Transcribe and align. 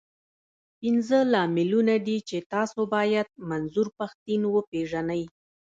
پنځه 0.79 1.19
لاملونه 1.33 1.95
دي، 2.05 2.17
چې 2.29 2.37
تاسو 2.53 2.79
بايد 2.93 3.27
منظور 3.49 3.87
پښتين 3.99 4.41
وپېژنئ. 4.47 5.23